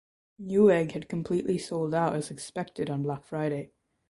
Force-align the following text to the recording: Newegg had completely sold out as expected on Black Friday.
Newegg 0.41 0.93
had 0.93 1.07
completely 1.07 1.59
sold 1.59 1.93
out 1.93 2.15
as 2.15 2.31
expected 2.31 2.89
on 2.89 3.03
Black 3.03 3.23
Friday. 3.23 3.69